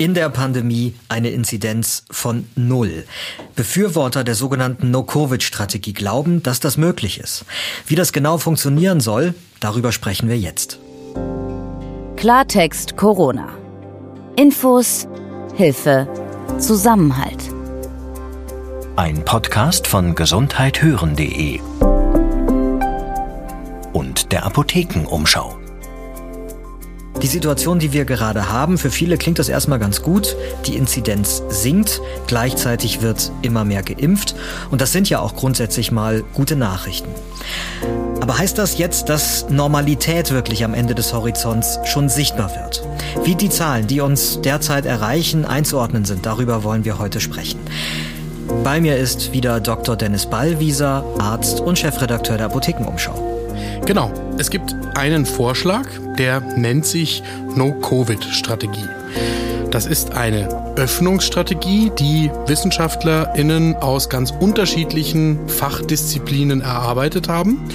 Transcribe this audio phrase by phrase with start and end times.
[0.00, 3.04] in der Pandemie eine Inzidenz von null.
[3.54, 7.44] Befürworter der sogenannten No-Covid-Strategie glauben, dass das möglich ist.
[7.86, 10.78] Wie das genau funktionieren soll, darüber sprechen wir jetzt.
[12.16, 13.50] Klartext Corona.
[14.36, 15.06] Infos,
[15.54, 16.08] Hilfe,
[16.58, 17.50] Zusammenhalt.
[18.96, 21.60] Ein Podcast von gesundheithören.de
[23.92, 25.59] und der Apothekenumschau.
[27.22, 30.36] Die Situation, die wir gerade haben, für viele klingt das erstmal ganz gut.
[30.66, 34.34] Die Inzidenz sinkt, gleichzeitig wird immer mehr geimpft
[34.70, 37.10] und das sind ja auch grundsätzlich mal gute Nachrichten.
[38.20, 42.82] Aber heißt das jetzt, dass Normalität wirklich am Ende des Horizonts schon sichtbar wird?
[43.24, 47.60] Wie die Zahlen, die uns derzeit erreichen, einzuordnen sind, darüber wollen wir heute sprechen.
[48.64, 49.96] Bei mir ist wieder Dr.
[49.96, 53.14] Dennis Ballwieser, Arzt und Chefredakteur der Apothekenumschau.
[53.86, 55.86] Genau, es gibt einen Vorschlag,
[56.18, 57.22] der nennt sich
[57.54, 58.88] No-Covid-Strategie.
[59.70, 67.68] Das ist eine Öffnungsstrategie, die WissenschaftlerInnen aus ganz unterschiedlichen Fachdisziplinen erarbeitet haben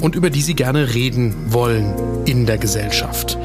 [0.00, 1.92] und über die sie gerne reden wollen
[2.24, 3.36] in der Gesellschaft.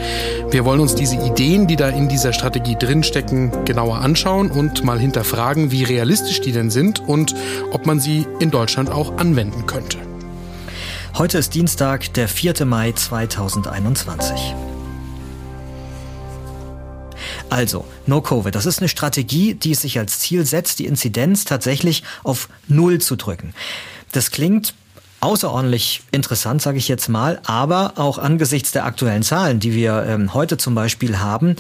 [0.52, 5.00] Wir wollen uns diese Ideen, die da in dieser Strategie drinstecken, genauer anschauen und mal
[5.00, 7.36] hinterfragen, wie realistisch die denn sind und
[7.72, 9.98] ob man sie in Deutschland auch anwenden könnte.
[11.18, 12.64] Heute ist Dienstag, der 4.
[12.66, 14.54] Mai 2021.
[17.50, 21.44] Also, No Covid, das ist eine Strategie, die es sich als Ziel setzt, die Inzidenz
[21.44, 23.56] tatsächlich auf Null zu drücken.
[24.12, 24.76] Das klingt
[25.20, 30.36] außerordentlich interessant, sage ich jetzt mal, aber auch angesichts der aktuellen Zahlen, die wir ähm,
[30.36, 31.56] heute zum Beispiel haben,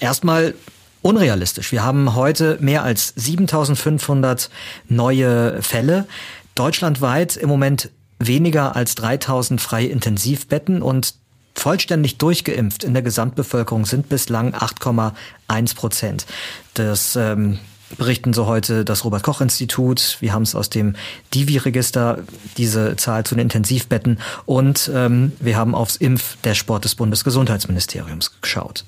[0.00, 0.54] erstmal
[1.02, 1.70] unrealistisch.
[1.70, 4.48] Wir haben heute mehr als 7500
[4.88, 6.06] neue Fälle.
[6.54, 7.90] Deutschlandweit im Moment
[8.26, 11.14] weniger als 3000 freie Intensivbetten und
[11.54, 16.26] vollständig durchgeimpft in der Gesamtbevölkerung sind bislang 8,1 Prozent.
[16.74, 17.58] Das ähm,
[17.96, 20.16] berichten so heute das Robert Koch Institut.
[20.20, 20.94] Wir haben es aus dem
[21.34, 22.18] Divi-Register,
[22.56, 24.18] diese Zahl zu den Intensivbetten.
[24.46, 28.84] Und ähm, wir haben aufs Impf-Dashboard des Bundesgesundheitsministeriums geschaut.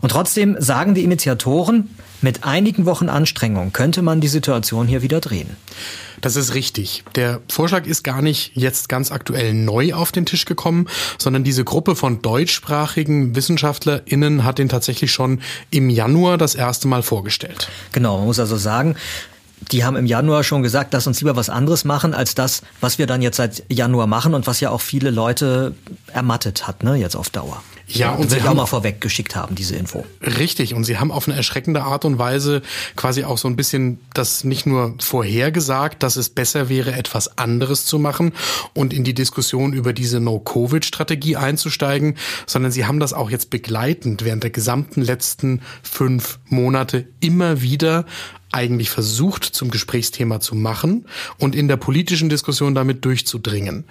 [0.00, 1.90] Und trotzdem sagen die Initiatoren,
[2.24, 5.56] mit einigen Wochen Anstrengung könnte man die Situation hier wieder drehen.
[6.22, 7.04] Das ist richtig.
[7.16, 11.64] Der Vorschlag ist gar nicht jetzt ganz aktuell neu auf den Tisch gekommen, sondern diese
[11.64, 17.68] Gruppe von deutschsprachigen WissenschaftlerInnen hat den tatsächlich schon im Januar das erste Mal vorgestellt.
[17.92, 18.96] Genau, man muss also sagen,
[19.70, 22.98] die haben im Januar schon gesagt, lass uns lieber was anderes machen als das, was
[22.98, 25.74] wir dann jetzt seit Januar machen und was ja auch viele Leute
[26.10, 27.62] ermattet hat, ne, jetzt auf Dauer.
[27.86, 30.04] Ja, und sie auch mal vorweggeschickt haben, diese Info.
[30.22, 32.62] Richtig, und sie haben auf eine erschreckende Art und Weise
[32.96, 37.84] quasi auch so ein bisschen das nicht nur vorhergesagt, dass es besser wäre, etwas anderes
[37.84, 38.32] zu machen
[38.72, 44.24] und in die Diskussion über diese No-Covid-Strategie einzusteigen, sondern sie haben das auch jetzt begleitend
[44.24, 48.06] während der gesamten letzten fünf Monate immer wieder
[48.50, 51.06] eigentlich versucht zum Gesprächsthema zu machen
[51.38, 53.84] und in der politischen Diskussion damit durchzudringen.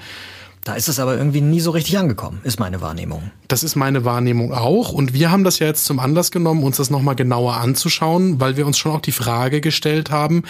[0.63, 3.31] Da ist es aber irgendwie nie so richtig angekommen, ist meine Wahrnehmung.
[3.50, 4.94] Das ist meine Wahrnehmung auch.
[4.94, 8.56] Und wir haben das ja jetzt zum Anlass genommen, uns das nochmal genauer anzuschauen, weil
[8.56, 10.44] wir uns schon auch die Frage gestellt haben,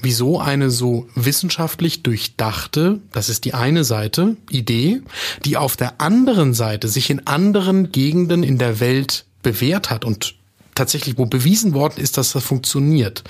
[0.00, 5.00] wieso eine so wissenschaftlich durchdachte, das ist die eine Seite, Idee,
[5.46, 10.34] die auf der anderen Seite sich in anderen Gegenden in der Welt bewährt hat und
[10.74, 13.24] tatsächlich, wo bewiesen worden ist, dass das funktioniert.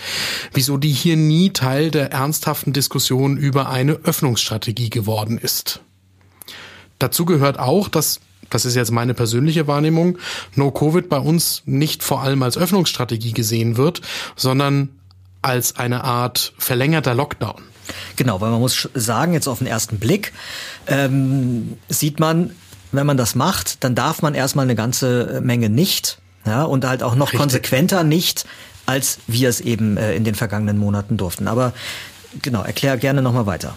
[0.53, 5.81] Wieso die hier nie Teil der ernsthaften Diskussion über eine Öffnungsstrategie geworden ist.
[7.05, 10.17] Dazu gehört auch, dass das ist jetzt meine persönliche Wahrnehmung,
[10.55, 14.01] No-Covid bei uns nicht vor allem als Öffnungsstrategie gesehen wird,
[14.37, 14.89] sondern
[15.43, 17.61] als eine Art verlängerter Lockdown.
[18.17, 20.33] Genau, weil man muss sagen, jetzt auf den ersten Blick
[20.87, 22.53] ähm, sieht man,
[22.91, 26.17] wenn man das macht, dann darf man erstmal eine ganze Menge nicht.
[26.47, 27.41] Ja, und halt auch noch Richtig.
[27.41, 28.47] konsequenter nicht,
[28.87, 31.49] als wir es eben äh, in den vergangenen Monaten durften.
[31.49, 31.75] Aber
[32.41, 33.77] genau, erklär gerne nochmal weiter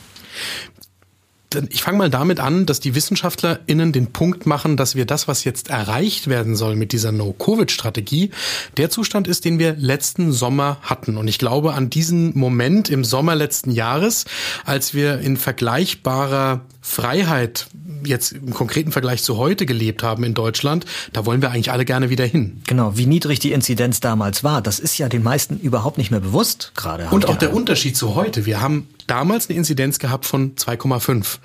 [1.70, 5.46] ich fange mal damit an, dass die WissenschaftlerInnen den Punkt machen, dass wir das, was
[5.46, 8.32] jetzt erreicht werden soll mit dieser No-Covid-Strategie,
[8.76, 11.16] der Zustand ist, den wir letzten Sommer hatten.
[11.16, 14.26] Und ich glaube an diesen Moment im Sommer letzten Jahres,
[14.66, 17.68] als wir in vergleichbarer Freiheit
[18.04, 21.86] jetzt im konkreten Vergleich zu heute gelebt haben in Deutschland, da wollen wir eigentlich alle
[21.86, 22.62] gerne wieder hin.
[22.68, 26.20] Genau, wie niedrig die Inzidenz damals war, das ist ja den meisten überhaupt nicht mehr
[26.20, 27.08] bewusst gerade.
[27.12, 28.46] Und auch der Unterschied zu heute.
[28.46, 31.40] Wir haben damals eine Inzidenz gehabt von 2,5.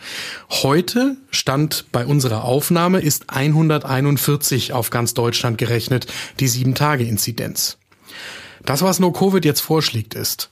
[0.50, 6.06] Heute stand bei unserer Aufnahme ist 141 auf ganz Deutschland gerechnet
[6.41, 7.79] die 7-Tage-Inzidenz.
[8.64, 10.50] Das, was No-Covid jetzt vorschlägt, ist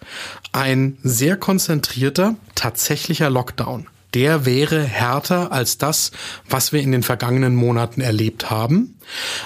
[0.53, 6.11] ein sehr konzentrierter, tatsächlicher Lockdown der wäre härter als das,
[6.49, 8.99] was wir in den vergangenen Monaten erlebt haben,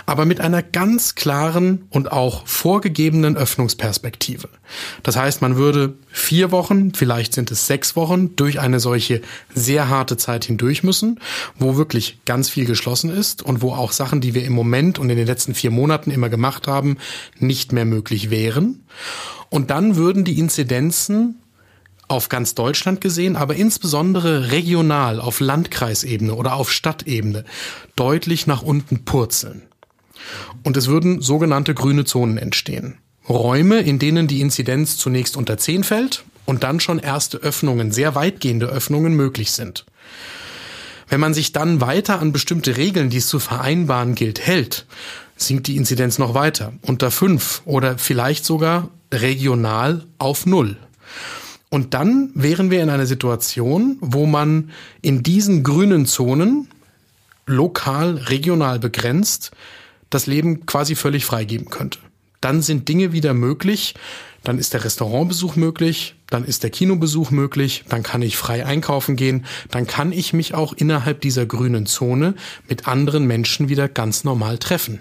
[0.06, 4.48] aber mit einer ganz klaren und auch vorgegebenen Öffnungsperspektive.
[5.02, 9.20] Das heißt, man würde vier Wochen, vielleicht sind es sechs Wochen, durch eine solche
[9.54, 11.20] sehr harte Zeit hindurch müssen,
[11.58, 15.10] wo wirklich ganz viel geschlossen ist und wo auch Sachen, die wir im Moment und
[15.10, 16.96] in den letzten vier Monaten immer gemacht haben,
[17.38, 18.84] nicht mehr möglich wären.
[19.50, 21.40] Und dann würden die Inzidenzen
[22.08, 27.44] auf ganz Deutschland gesehen, aber insbesondere regional auf Landkreisebene oder auf Stadtebene
[27.96, 29.62] deutlich nach unten purzeln.
[30.62, 32.98] Und es würden sogenannte grüne Zonen entstehen.
[33.28, 38.14] Räume, in denen die Inzidenz zunächst unter 10 fällt und dann schon erste Öffnungen, sehr
[38.14, 39.86] weitgehende Öffnungen möglich sind.
[41.08, 44.86] Wenn man sich dann weiter an bestimmte Regeln, die es zu vereinbaren gilt, hält,
[45.36, 50.76] sinkt die Inzidenz noch weiter, unter 5 oder vielleicht sogar regional auf Null.
[51.74, 54.70] Und dann wären wir in einer Situation, wo man
[55.02, 56.68] in diesen grünen Zonen
[57.46, 59.50] lokal, regional begrenzt
[60.08, 61.98] das Leben quasi völlig freigeben könnte.
[62.40, 63.96] Dann sind Dinge wieder möglich,
[64.44, 69.16] dann ist der Restaurantbesuch möglich, dann ist der Kinobesuch möglich, dann kann ich frei einkaufen
[69.16, 72.36] gehen, dann kann ich mich auch innerhalb dieser grünen Zone
[72.68, 75.00] mit anderen Menschen wieder ganz normal treffen.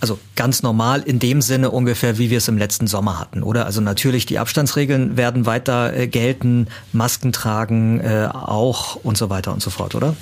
[0.00, 3.66] Also ganz normal in dem Sinne ungefähr, wie wir es im letzten Sommer hatten, oder?
[3.66, 9.52] Also natürlich, die Abstandsregeln werden weiter äh, gelten, Masken tragen äh, auch und so weiter
[9.52, 10.14] und so fort, oder?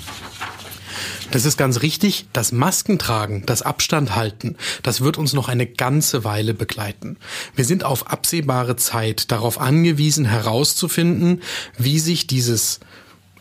[1.31, 2.27] Das ist ganz richtig.
[2.33, 7.17] Das Maskentragen, das Abstand halten, das wird uns noch eine ganze Weile begleiten.
[7.55, 11.41] Wir sind auf absehbare Zeit darauf angewiesen, herauszufinden,
[11.77, 12.79] wie sich dieses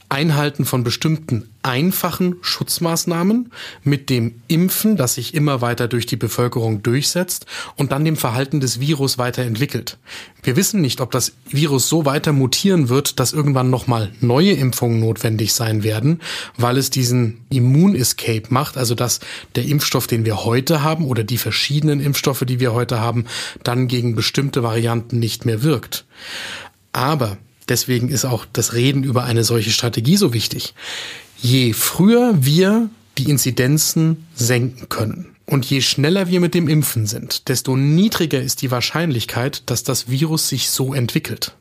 [0.08, 3.50] Einhalten von bestimmten einfachen Schutzmaßnahmen
[3.82, 8.60] mit dem Impfen, das sich immer weiter durch die Bevölkerung durchsetzt und dann dem Verhalten
[8.60, 9.98] des Virus weiterentwickelt.
[10.44, 15.00] Wir wissen nicht, ob das Virus so weiter mutieren wird, dass irgendwann nochmal neue Impfungen
[15.00, 16.20] notwendig sein werden,
[16.56, 19.18] weil es diesen Immun-Escape macht, also dass
[19.56, 23.24] der Impfstoff, den wir heute haben oder die verschiedenen Impfstoffe, die wir heute haben,
[23.64, 26.04] dann gegen bestimmte Varianten nicht mehr wirkt.
[26.92, 27.38] Aber
[27.68, 30.74] Deswegen ist auch das Reden über eine solche Strategie so wichtig.
[31.38, 37.48] Je früher wir die Inzidenzen senken können und je schneller wir mit dem Impfen sind,
[37.48, 41.56] desto niedriger ist die Wahrscheinlichkeit, dass das Virus sich so entwickelt.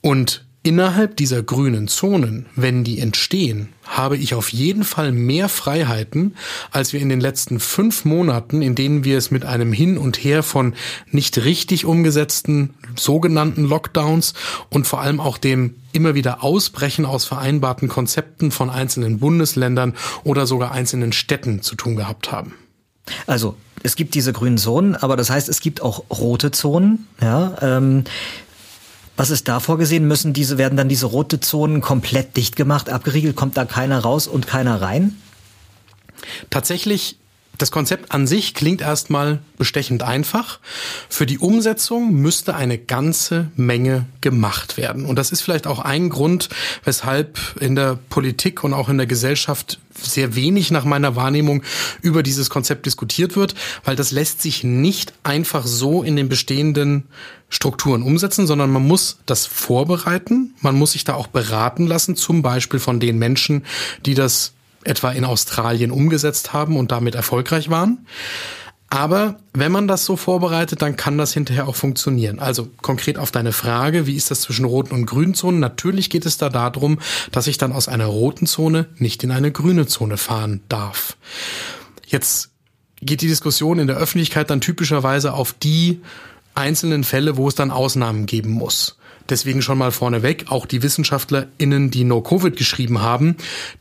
[0.00, 6.36] Und Innerhalb dieser grünen Zonen, wenn die entstehen, habe ich auf jeden Fall mehr Freiheiten,
[6.70, 10.22] als wir in den letzten fünf Monaten, in denen wir es mit einem Hin und
[10.22, 10.74] Her von
[11.10, 14.34] nicht richtig umgesetzten sogenannten Lockdowns
[14.70, 20.46] und vor allem auch dem immer wieder Ausbrechen aus vereinbarten Konzepten von einzelnen Bundesländern oder
[20.46, 22.54] sogar einzelnen Städten zu tun gehabt haben.
[23.26, 27.08] Also es gibt diese grünen Zonen, aber das heißt, es gibt auch rote Zonen.
[27.20, 28.04] Ja, ähm,
[29.16, 30.06] was ist da vorgesehen?
[30.06, 34.26] Müssen diese, werden dann diese rote Zonen komplett dicht gemacht, abgeriegelt, kommt da keiner raus
[34.26, 35.16] und keiner rein?
[36.50, 37.16] Tatsächlich
[37.58, 40.58] das Konzept an sich klingt erstmal bestechend einfach.
[41.08, 45.04] Für die Umsetzung müsste eine ganze Menge gemacht werden.
[45.04, 46.48] Und das ist vielleicht auch ein Grund,
[46.84, 51.62] weshalb in der Politik und auch in der Gesellschaft sehr wenig nach meiner Wahrnehmung
[52.00, 57.04] über dieses Konzept diskutiert wird, weil das lässt sich nicht einfach so in den bestehenden
[57.48, 62.40] Strukturen umsetzen, sondern man muss das vorbereiten, man muss sich da auch beraten lassen, zum
[62.40, 63.64] Beispiel von den Menschen,
[64.06, 68.06] die das etwa in Australien umgesetzt haben und damit erfolgreich waren.
[68.92, 72.40] Aber wenn man das so vorbereitet, dann kann das hinterher auch funktionieren.
[72.40, 75.60] Also konkret auf deine Frage, wie ist das zwischen roten und grünen Zonen?
[75.60, 76.98] Natürlich geht es da darum,
[77.30, 81.16] dass ich dann aus einer roten Zone nicht in eine grüne Zone fahren darf.
[82.06, 82.50] Jetzt
[83.00, 86.02] geht die Diskussion in der Öffentlichkeit dann typischerweise auf die
[86.54, 88.98] einzelnen Fälle, wo es dann Ausnahmen geben muss.
[89.28, 93.36] Deswegen schon mal vorneweg, auch die WissenschaftlerInnen, die No-Covid geschrieben haben,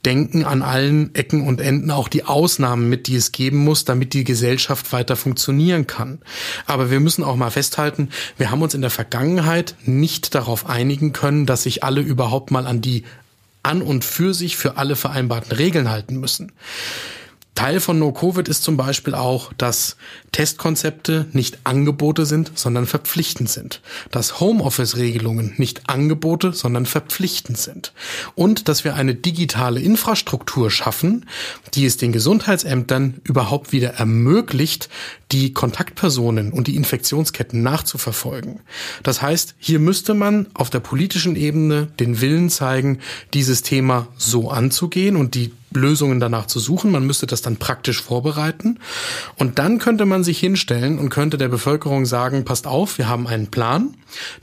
[0.06, 4.14] denken an allen Ecken und Enden auch die Ausnahmen mit, die es geben muss, damit
[4.14, 6.20] die Gesellschaft weiter funktionieren kann.
[6.66, 11.14] Aber wir müssen auch mal festhalten, wir haben uns in der Vergangenheit nicht darauf einigen
[11.14, 13.04] können, dass sich alle überhaupt mal an die
[13.64, 16.52] an und für sich für alle vereinbarten Regeln halten müssen.
[17.62, 19.96] Teil von No-Covid ist zum Beispiel auch, dass
[20.32, 23.82] Testkonzepte nicht Angebote sind, sondern verpflichtend sind.
[24.10, 27.94] Dass Homeoffice-Regelungen nicht Angebote, sondern verpflichtend sind.
[28.34, 31.28] Und dass wir eine digitale Infrastruktur schaffen,
[31.76, 34.90] die es den Gesundheitsämtern überhaupt wieder ermöglicht,
[35.32, 38.62] die Kontaktpersonen und die Infektionsketten nachzuverfolgen.
[39.04, 42.98] Das heißt, hier müsste man auf der politischen Ebene den Willen zeigen,
[43.36, 46.92] dieses Thema so anzugehen und die Lösungen danach zu suchen.
[46.92, 48.80] Man müsste das dann praktisch vorbereiten.
[49.38, 53.28] Und dann könnte man sich hinstellen und könnte der Bevölkerung sagen, passt auf, wir haben
[53.28, 53.96] einen Plan.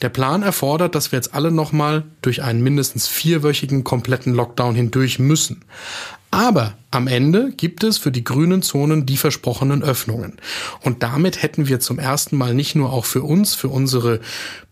[0.03, 5.19] Der Plan erfordert, dass wir jetzt alle nochmal durch einen mindestens vierwöchigen kompletten Lockdown hindurch
[5.19, 5.65] müssen.
[6.31, 10.37] Aber am Ende gibt es für die grünen Zonen die versprochenen Öffnungen.
[10.83, 14.21] Und damit hätten wir zum ersten Mal nicht nur auch für uns, für unsere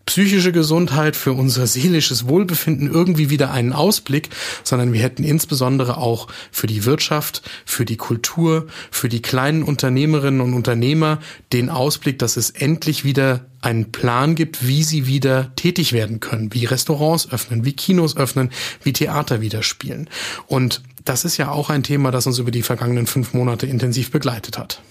[0.07, 4.29] psychische Gesundheit, für unser seelisches Wohlbefinden irgendwie wieder einen Ausblick,
[4.63, 10.41] sondern wir hätten insbesondere auch für die Wirtschaft, für die Kultur, für die kleinen Unternehmerinnen
[10.41, 11.19] und Unternehmer
[11.53, 16.53] den Ausblick, dass es endlich wieder einen Plan gibt, wie sie wieder tätig werden können,
[16.53, 18.49] wie Restaurants öffnen, wie Kinos öffnen,
[18.83, 20.09] wie Theater wieder spielen.
[20.47, 24.11] Und das ist ja auch ein Thema, das uns über die vergangenen fünf Monate intensiv
[24.11, 24.81] begleitet hat.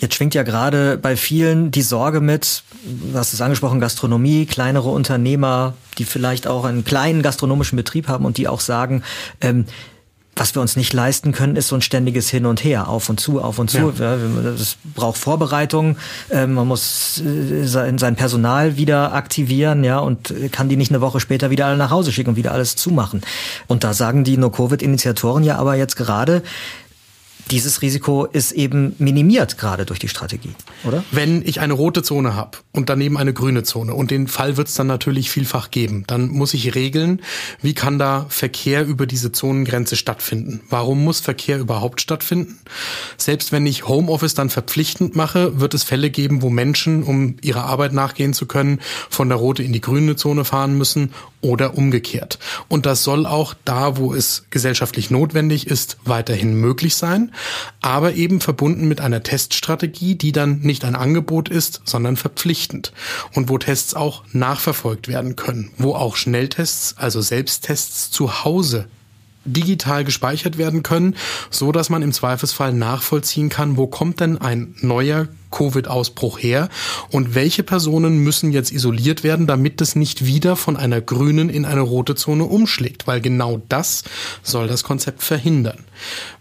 [0.00, 4.88] Jetzt schwingt ja gerade bei vielen die Sorge mit, du hast es angesprochen, Gastronomie, kleinere
[4.88, 9.02] Unternehmer, die vielleicht auch einen kleinen gastronomischen Betrieb haben und die auch sagen,
[9.42, 9.66] ähm,
[10.36, 13.20] was wir uns nicht leisten können, ist so ein ständiges Hin und Her, auf und
[13.20, 13.92] zu, auf und zu.
[13.98, 14.16] Ja.
[14.16, 15.98] Das braucht Vorbereitung.
[16.30, 21.20] Ähm, man muss äh, sein Personal wieder aktivieren, ja, und kann die nicht eine Woche
[21.20, 23.20] später wieder alle nach Hause schicken und wieder alles zumachen.
[23.66, 26.42] Und da sagen die No-Covid-Initiatoren ja aber jetzt gerade,
[27.50, 30.54] dieses Risiko ist eben minimiert gerade durch die Strategie,
[30.84, 31.02] oder?
[31.10, 34.68] Wenn ich eine rote Zone habe und daneben eine grüne Zone und den Fall wird
[34.68, 37.20] es dann natürlich vielfach geben, dann muss ich regeln,
[37.60, 40.60] wie kann da Verkehr über diese Zonengrenze stattfinden?
[40.70, 42.60] Warum muss Verkehr überhaupt stattfinden?
[43.16, 47.64] Selbst wenn ich Homeoffice dann verpflichtend mache, wird es Fälle geben, wo Menschen, um ihrer
[47.64, 52.38] Arbeit nachgehen zu können, von der rote in die grüne Zone fahren müssen oder umgekehrt.
[52.68, 57.32] Und das soll auch da, wo es gesellschaftlich notwendig ist, weiterhin möglich sein,
[57.80, 62.92] aber eben verbunden mit einer Teststrategie, die dann nicht ein Angebot ist, sondern verpflichtend.
[63.34, 68.88] Und wo Tests auch nachverfolgt werden können, wo auch Schnelltests, also Selbsttests zu Hause
[69.52, 71.16] digital gespeichert werden können,
[71.50, 76.68] so dass man im Zweifelsfall nachvollziehen kann, wo kommt denn ein neuer Covid-Ausbruch her
[77.10, 81.64] und welche Personen müssen jetzt isoliert werden, damit es nicht wieder von einer grünen in
[81.64, 84.04] eine rote Zone umschlägt, weil genau das
[84.42, 85.78] soll das Konzept verhindern.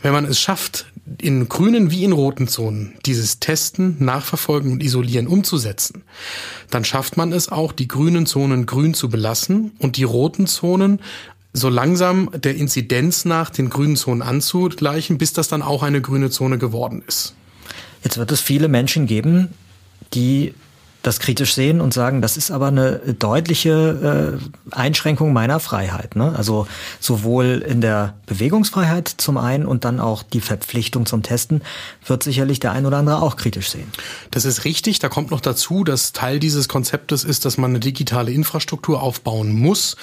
[0.01, 0.85] Wenn man es schafft,
[1.19, 6.03] in grünen wie in roten Zonen dieses Testen, Nachverfolgen und Isolieren umzusetzen,
[6.69, 10.99] dann schafft man es auch, die grünen Zonen grün zu belassen und die roten Zonen
[11.53, 16.29] so langsam der Inzidenz nach den grünen Zonen anzugleichen, bis das dann auch eine grüne
[16.29, 17.33] Zone geworden ist.
[18.03, 19.49] Jetzt wird es viele Menschen geben,
[20.13, 20.53] die
[21.01, 26.15] das kritisch sehen und sagen, das ist aber eine deutliche äh, Einschränkung meiner Freiheit.
[26.15, 26.33] Ne?
[26.35, 26.67] Also
[26.99, 31.61] sowohl in der Bewegungsfreiheit zum einen und dann auch die Verpflichtung zum Testen
[32.05, 33.89] wird sicherlich der ein oder andere auch kritisch sehen.
[34.31, 34.99] Das ist richtig.
[34.99, 39.53] Da kommt noch dazu, dass Teil dieses Konzeptes ist, dass man eine digitale Infrastruktur aufbauen
[39.53, 39.95] muss,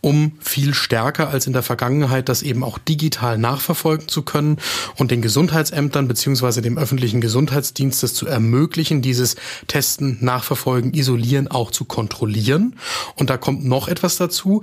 [0.00, 4.58] um viel stärker als in der Vergangenheit das eben auch digital nachverfolgen zu können
[4.96, 11.70] und den Gesundheitsämtern beziehungsweise dem öffentlichen Gesundheitsdienst zu ermöglichen, dieses Testen nach nachverfolgen, isolieren, auch
[11.70, 12.76] zu kontrollieren.
[13.16, 14.62] Und da kommt noch etwas dazu.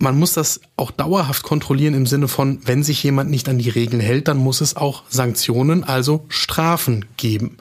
[0.00, 3.70] Man muss das auch dauerhaft kontrollieren im Sinne von, wenn sich jemand nicht an die
[3.70, 7.58] Regeln hält, dann muss es auch Sanktionen, also Strafen geben.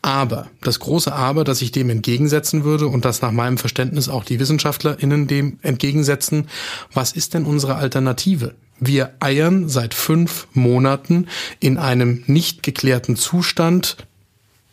[0.00, 4.22] Aber, das große Aber, das ich dem entgegensetzen würde und das nach meinem Verständnis auch
[4.22, 6.46] die WissenschaftlerInnen dem entgegensetzen,
[6.92, 8.54] was ist denn unsere Alternative?
[8.78, 11.26] Wir eiern seit fünf Monaten
[11.58, 13.96] in einem nicht geklärten Zustand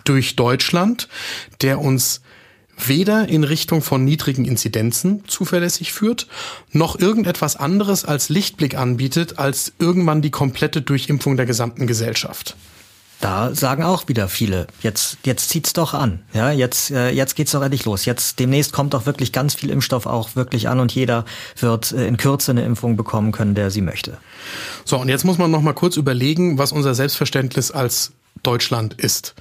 [0.03, 1.07] durch Deutschland,
[1.61, 2.21] der uns
[2.77, 6.27] weder in Richtung von niedrigen Inzidenzen zuverlässig führt,
[6.71, 12.55] noch irgendetwas anderes als Lichtblick anbietet, als irgendwann die komplette Durchimpfung der gesamten Gesellschaft.
[13.21, 16.23] Da sagen auch wieder viele, jetzt, jetzt zieht's doch an.
[16.33, 18.03] Ja, jetzt, äh, jetzt geht's doch endlich los.
[18.03, 21.23] Jetzt demnächst kommt doch wirklich ganz viel Impfstoff auch wirklich an und jeder
[21.57, 24.17] wird äh, in Kürze eine Impfung bekommen können, der sie möchte.
[24.83, 28.11] So, und jetzt muss man noch mal kurz überlegen, was unser Selbstverständnis als
[28.43, 29.35] Deutschland ist.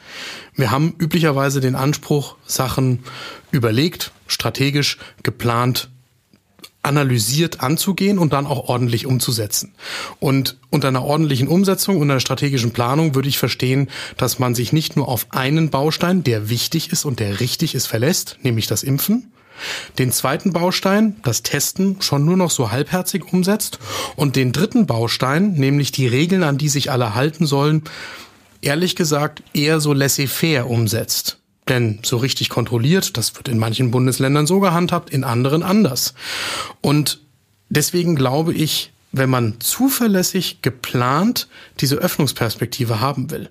[0.55, 3.01] Wir haben üblicherweise den Anspruch, Sachen
[3.51, 5.91] überlegt, strategisch, geplant,
[6.83, 9.75] analysiert anzugehen und dann auch ordentlich umzusetzen.
[10.19, 14.73] Und unter einer ordentlichen Umsetzung und einer strategischen Planung würde ich verstehen, dass man sich
[14.73, 18.83] nicht nur auf einen Baustein, der wichtig ist und der richtig ist, verlässt, nämlich das
[18.83, 19.33] Impfen,
[19.99, 23.79] den zweiten Baustein, das Testen, schon nur noch so halbherzig umsetzt
[24.17, 27.85] und den dritten Baustein, nämlich die Regeln, an die sich alle halten sollen,
[28.63, 31.39] ehrlich gesagt eher so laissez-faire umsetzt.
[31.69, 36.15] Denn so richtig kontrolliert, das wird in manchen Bundesländern so gehandhabt, in anderen anders.
[36.81, 37.21] Und
[37.69, 41.49] deswegen glaube ich, wenn man zuverlässig geplant
[41.81, 43.51] diese Öffnungsperspektive haben will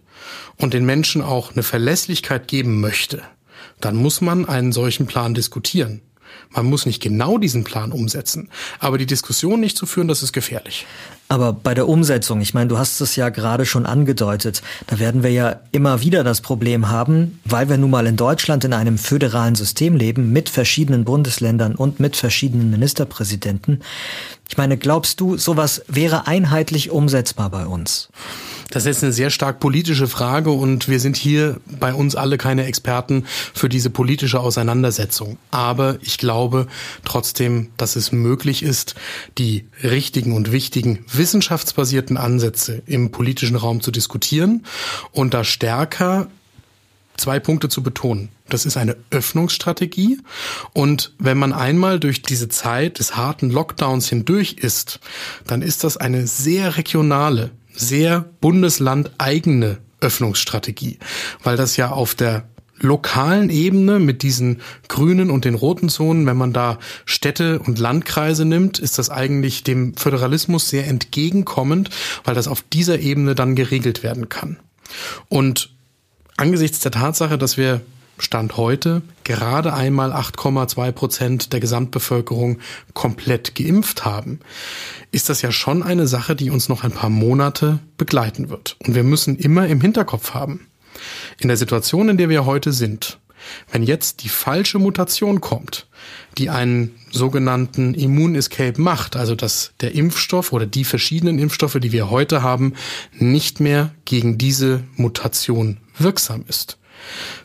[0.57, 3.21] und den Menschen auch eine Verlässlichkeit geben möchte,
[3.79, 6.01] dann muss man einen solchen Plan diskutieren.
[6.49, 10.33] Man muss nicht genau diesen Plan umsetzen, aber die Diskussion nicht zu führen, das ist
[10.33, 10.85] gefährlich.
[11.29, 15.23] Aber bei der Umsetzung, ich meine, du hast es ja gerade schon angedeutet, da werden
[15.23, 18.97] wir ja immer wieder das Problem haben, weil wir nun mal in Deutschland in einem
[18.97, 23.81] föderalen System leben, mit verschiedenen Bundesländern und mit verschiedenen Ministerpräsidenten.
[24.49, 28.09] Ich meine, glaubst du, sowas wäre einheitlich umsetzbar bei uns?
[28.71, 32.65] Das ist eine sehr stark politische Frage und wir sind hier bei uns alle keine
[32.65, 35.37] Experten für diese politische Auseinandersetzung.
[35.51, 36.67] Aber ich glaube
[37.03, 38.95] trotzdem, dass es möglich ist,
[39.37, 44.65] die richtigen und wichtigen wissenschaftsbasierten Ansätze im politischen Raum zu diskutieren
[45.11, 46.27] und da stärker
[47.17, 48.29] zwei Punkte zu betonen.
[48.49, 50.19] Das ist eine Öffnungsstrategie.
[50.73, 54.99] Und wenn man einmal durch diese Zeit des harten Lockdowns hindurch ist,
[55.45, 60.97] dann ist das eine sehr regionale, sehr bundeslandeigene Öffnungsstrategie,
[61.43, 62.45] weil das ja auf der
[62.79, 68.43] lokalen Ebene mit diesen grünen und den roten Zonen, wenn man da Städte und Landkreise
[68.45, 71.91] nimmt, ist das eigentlich dem Föderalismus sehr entgegenkommend,
[72.23, 74.57] weil das auf dieser Ebene dann geregelt werden kann.
[75.29, 75.69] Und
[76.37, 77.81] angesichts der Tatsache, dass wir
[78.17, 82.59] Stand heute gerade einmal 8,2 Prozent der Gesamtbevölkerung
[82.93, 84.41] komplett geimpft haben,
[85.11, 88.75] ist das ja schon eine Sache, die uns noch ein paar Monate begleiten wird.
[88.85, 90.67] Und wir müssen immer im Hinterkopf haben,
[91.39, 93.19] in der Situation, in der wir heute sind,
[93.71, 95.87] wenn jetzt die falsche Mutation kommt,
[96.37, 102.09] die einen sogenannten Immun-Escape macht, also dass der Impfstoff oder die verschiedenen Impfstoffe, die wir
[102.09, 102.73] heute haben,
[103.17, 106.77] nicht mehr gegen diese Mutation wirksam ist,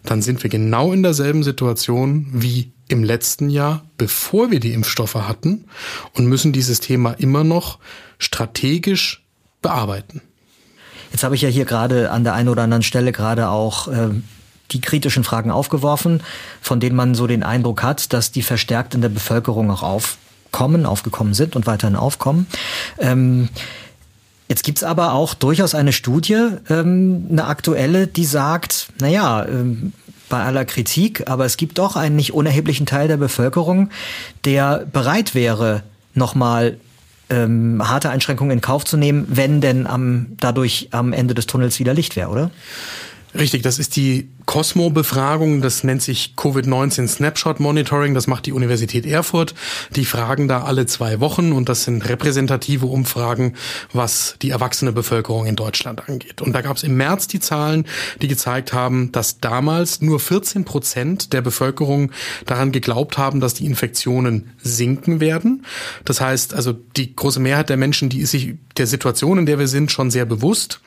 [0.05, 5.15] dann sind wir genau in derselben Situation wie im letzten Jahr, bevor wir die Impfstoffe
[5.15, 5.65] hatten
[6.15, 7.79] und müssen dieses Thema immer noch
[8.19, 9.25] strategisch
[9.63, 10.23] bearbeiten.
[11.13, 14.11] Jetzt habe ich ja hier gerade an der einen oder anderen Stelle gerade auch äh,
[14.73, 16.23] die kritischen Fragen aufgeworfen,
[16.61, 20.87] von denen man so den Eindruck hat, dass die verstärkt in der Bevölkerung auch aufkommen,
[20.87, 22.47] aufgekommen sind und weiterhin aufkommen.
[22.99, 23.49] Ähm,
[24.49, 29.93] Jetzt gibt's aber auch durchaus eine Studie, ähm, eine aktuelle, die sagt, naja, ähm,
[30.29, 33.91] bei aller Kritik, aber es gibt doch einen nicht unerheblichen Teil der Bevölkerung,
[34.45, 35.83] der bereit wäre,
[36.15, 36.79] nochmal
[37.29, 41.79] ähm, harte Einschränkungen in Kauf zu nehmen, wenn denn am, dadurch am Ende des Tunnels
[41.79, 42.51] wieder Licht wäre, oder?
[43.39, 49.05] Richtig, das ist die Cosmo-Befragung, das nennt sich Covid-19 Snapshot Monitoring, das macht die Universität
[49.05, 49.55] Erfurt.
[49.91, 53.55] Die fragen da alle zwei Wochen und das sind repräsentative Umfragen,
[53.93, 56.41] was die erwachsene Bevölkerung in Deutschland angeht.
[56.41, 57.87] Und da gab es im März die Zahlen,
[58.23, 62.13] die gezeigt haben, dass damals nur 14 Prozent der Bevölkerung
[62.47, 65.67] daran geglaubt haben, dass die Infektionen sinken werden.
[66.07, 69.59] Das heißt also, die große Mehrheit der Menschen, die ist sich der Situation, in der
[69.59, 70.81] wir sind, schon sehr bewusst.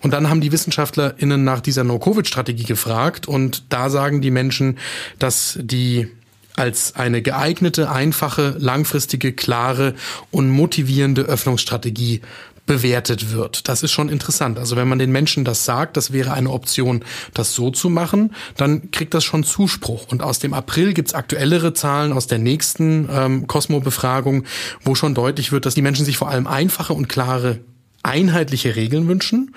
[0.00, 4.78] Und dann haben die WissenschaftlerInnen nach dieser No-Covid-Strategie gefragt und da sagen die Menschen,
[5.18, 6.08] dass die
[6.56, 9.94] als eine geeignete, einfache, langfristige, klare
[10.30, 12.22] und motivierende Öffnungsstrategie
[12.66, 13.68] bewertet wird.
[13.68, 14.58] Das ist schon interessant.
[14.58, 18.34] Also wenn man den Menschen das sagt, das wäre eine Option, das so zu machen,
[18.56, 20.06] dann kriegt das schon Zuspruch.
[20.08, 24.44] Und aus dem April gibt's aktuellere Zahlen aus der nächsten ähm, Cosmo-Befragung,
[24.82, 27.60] wo schon deutlich wird, dass die Menschen sich vor allem einfache und klare
[28.06, 29.54] einheitliche Regeln wünschen,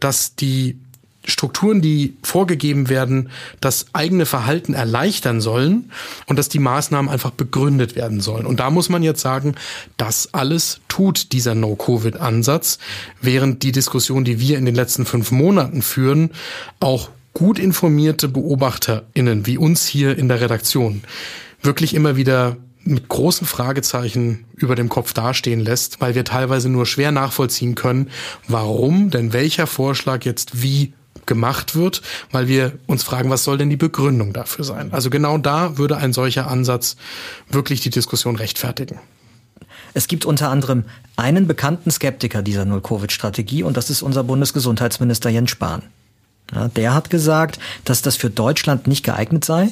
[0.00, 0.78] dass die
[1.26, 3.30] Strukturen, die vorgegeben werden,
[3.60, 5.90] das eigene Verhalten erleichtern sollen
[6.26, 8.44] und dass die Maßnahmen einfach begründet werden sollen.
[8.44, 9.54] Und da muss man jetzt sagen,
[9.96, 12.78] das alles tut dieser No-Covid-Ansatz,
[13.22, 16.30] während die Diskussion, die wir in den letzten fünf Monaten führen,
[16.78, 21.02] auch gut informierte BeobachterInnen wie uns hier in der Redaktion
[21.64, 26.86] wirklich immer wieder mit großen Fragezeichen über dem Kopf dastehen lässt, weil wir teilweise nur
[26.86, 28.10] schwer nachvollziehen können,
[28.48, 30.92] warum denn welcher Vorschlag jetzt wie
[31.26, 34.92] gemacht wird, weil wir uns fragen, was soll denn die Begründung dafür sein?
[34.92, 36.96] Also genau da würde ein solcher Ansatz
[37.48, 38.98] wirklich die Diskussion rechtfertigen.
[39.94, 40.84] Es gibt unter anderem
[41.16, 45.82] einen bekannten Skeptiker dieser Null-Covid-Strategie und das ist unser Bundesgesundheitsminister Jens Spahn.
[46.52, 49.70] Ja, der hat gesagt, dass das für Deutschland nicht geeignet sei.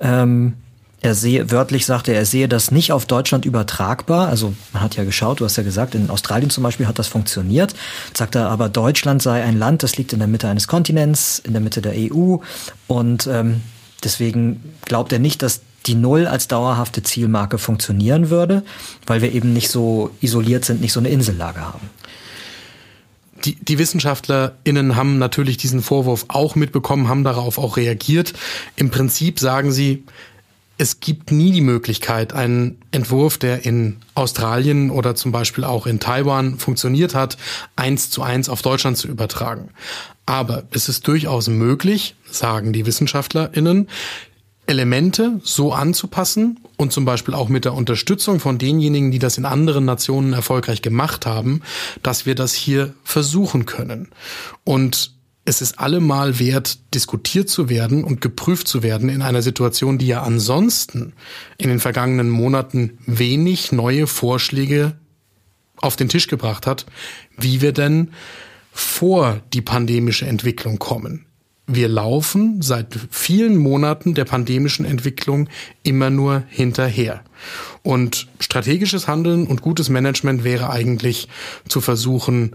[0.00, 0.54] Ähm,
[1.00, 4.28] er sehe, wörtlich sagte er, er sehe das nicht auf Deutschland übertragbar.
[4.28, 7.06] Also man hat ja geschaut, du hast ja gesagt, in Australien zum Beispiel hat das
[7.06, 7.74] funktioniert.
[8.16, 11.52] Sagt er aber, Deutschland sei ein Land, das liegt in der Mitte eines Kontinents, in
[11.52, 12.38] der Mitte der EU.
[12.88, 13.62] Und ähm,
[14.02, 18.64] deswegen glaubt er nicht, dass die Null als dauerhafte Zielmarke funktionieren würde,
[19.06, 21.90] weil wir eben nicht so isoliert sind, nicht so eine Insellage haben.
[23.44, 28.32] Die, die WissenschaftlerInnen haben natürlich diesen Vorwurf auch mitbekommen, haben darauf auch reagiert.
[28.74, 30.04] Im Prinzip sagen sie,
[30.78, 35.98] es gibt nie die Möglichkeit, einen Entwurf, der in Australien oder zum Beispiel auch in
[35.98, 37.36] Taiwan funktioniert hat,
[37.74, 39.70] eins zu eins auf Deutschland zu übertragen.
[40.24, 43.88] Aber es ist durchaus möglich, sagen die WissenschaftlerInnen,
[44.66, 49.46] Elemente so anzupassen und zum Beispiel auch mit der Unterstützung von denjenigen, die das in
[49.46, 51.62] anderen Nationen erfolgreich gemacht haben,
[52.02, 54.10] dass wir das hier versuchen können.
[54.64, 55.17] Und
[55.48, 60.06] es ist allemal wert, diskutiert zu werden und geprüft zu werden in einer Situation, die
[60.06, 61.14] ja ansonsten
[61.56, 64.92] in den vergangenen Monaten wenig neue Vorschläge
[65.78, 66.84] auf den Tisch gebracht hat,
[67.38, 68.10] wie wir denn
[68.72, 71.24] vor die pandemische Entwicklung kommen.
[71.66, 75.48] Wir laufen seit vielen Monaten der pandemischen Entwicklung
[75.82, 77.22] immer nur hinterher.
[77.82, 81.28] Und strategisches Handeln und gutes Management wäre eigentlich
[81.68, 82.54] zu versuchen,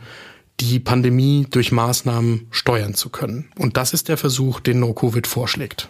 [0.59, 3.49] die Pandemie durch Maßnahmen steuern zu können.
[3.57, 5.89] Und das ist der Versuch, den No-Covid vorschlägt.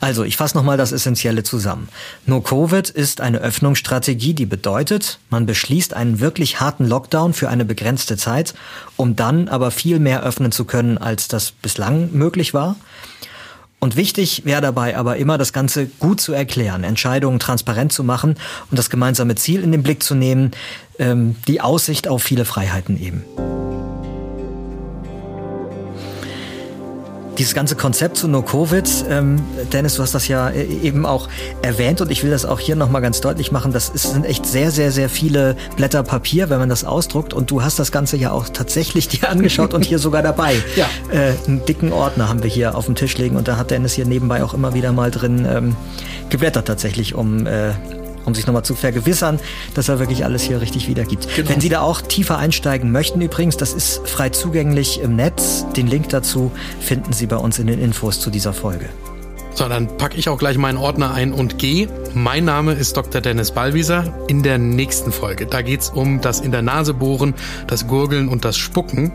[0.00, 1.88] Also, ich fasse nochmal das Essentielle zusammen.
[2.26, 8.16] No-Covid ist eine Öffnungsstrategie, die bedeutet, man beschließt einen wirklich harten Lockdown für eine begrenzte
[8.16, 8.54] Zeit,
[8.96, 12.76] um dann aber viel mehr öffnen zu können, als das bislang möglich war.
[13.80, 18.36] Und wichtig wäre dabei aber immer, das Ganze gut zu erklären, Entscheidungen transparent zu machen
[18.70, 20.52] und das gemeinsame Ziel in den Blick zu nehmen,
[20.98, 23.24] ähm, die Aussicht auf viele Freiheiten eben.
[27.38, 29.42] Dieses ganze Konzept zu No-Covid, ähm,
[29.72, 31.28] Dennis, du hast das ja äh, eben auch
[31.62, 33.72] erwähnt und ich will das auch hier nochmal ganz deutlich machen.
[33.72, 37.32] Das ist, sind echt sehr, sehr, sehr viele Blätter Papier, wenn man das ausdruckt.
[37.34, 40.54] Und du hast das Ganze ja auch tatsächlich dir angeschaut und hier sogar dabei.
[40.76, 40.86] Ja.
[41.12, 43.92] Äh, einen dicken Ordner haben wir hier auf dem Tisch liegen und da hat Dennis
[43.92, 45.76] hier nebenbei auch immer wieder mal drin ähm,
[46.30, 47.74] geblättert tatsächlich, um äh,
[48.24, 49.40] um sich nochmal zu vergewissern,
[49.74, 51.28] dass er wirklich alles hier richtig wiedergibt.
[51.36, 51.48] Genau.
[51.48, 55.66] Wenn Sie da auch tiefer einsteigen möchten übrigens, das ist frei zugänglich im Netz.
[55.76, 58.88] Den Link dazu finden Sie bei uns in den Infos zu dieser Folge.
[59.54, 61.88] So, dann packe ich auch gleich meinen Ordner ein und gehe.
[62.12, 63.20] Mein Name ist Dr.
[63.20, 64.12] Dennis Ballwieser.
[64.26, 67.34] In der nächsten Folge, da geht's um das in der Nase bohren,
[67.68, 69.12] das Gurgeln und das Spucken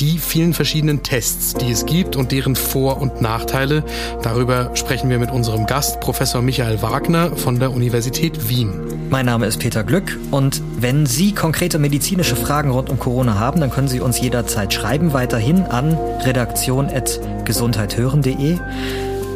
[0.00, 3.84] die vielen verschiedenen Tests, die es gibt und deren Vor- und Nachteile.
[4.22, 8.72] Darüber sprechen wir mit unserem Gast, Professor Michael Wagner von der Universität Wien.
[9.10, 13.60] Mein Name ist Peter Glück und wenn Sie konkrete medizinische Fragen rund um Corona haben,
[13.60, 18.58] dann können Sie uns jederzeit schreiben, weiterhin an redaktion.gesundheithören.de.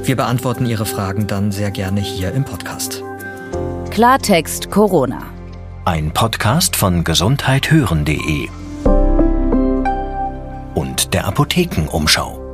[0.05, 3.03] Wir beantworten Ihre Fragen dann sehr gerne hier im Podcast.
[3.91, 5.23] Klartext Corona.
[5.85, 8.49] Ein Podcast von gesundheithören.de
[11.17, 12.46] der Apothekenumschau.